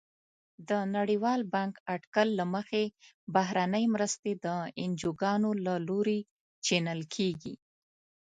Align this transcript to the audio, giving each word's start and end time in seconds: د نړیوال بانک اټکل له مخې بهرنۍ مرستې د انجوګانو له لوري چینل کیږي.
د 0.69 0.71
نړیوال 0.95 1.41
بانک 1.53 1.73
اټکل 1.95 2.27
له 2.39 2.45
مخې 2.55 2.83
بهرنۍ 3.35 3.85
مرستې 3.95 4.31
د 4.45 4.47
انجوګانو 4.81 5.49
له 5.65 5.75
لوري 5.87 6.19
چینل 6.65 7.01
کیږي. 7.15 7.55